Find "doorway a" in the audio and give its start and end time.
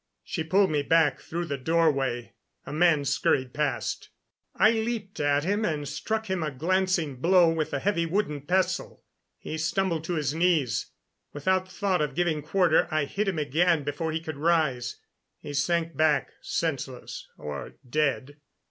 1.59-2.73